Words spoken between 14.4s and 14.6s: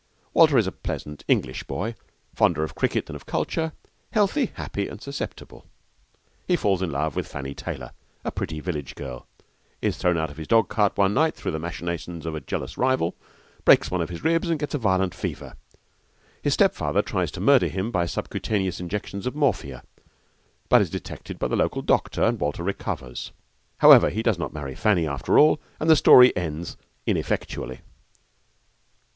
and